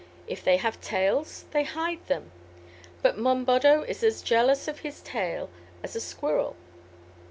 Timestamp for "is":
3.83-4.01